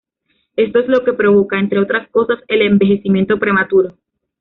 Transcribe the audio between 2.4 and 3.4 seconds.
el envejecimiento